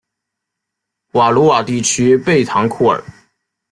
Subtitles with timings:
[1.11, 3.03] 瓦卢瓦地区贝唐库尔。